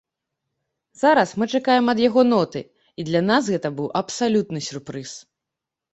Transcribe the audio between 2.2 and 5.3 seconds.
ноты, і для нас гэта абсалютны сюрпрыз!